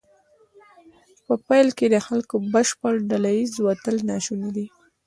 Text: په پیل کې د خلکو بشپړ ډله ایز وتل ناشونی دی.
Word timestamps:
په 1.25 1.33
پیل 1.47 1.67
کې 1.77 1.85
د 1.89 1.95
خلکو 2.07 2.35
بشپړ 2.53 2.93
ډله 3.09 3.29
ایز 3.37 3.53
وتل 3.67 3.95
ناشونی 4.11 4.49
دی. 4.55 4.65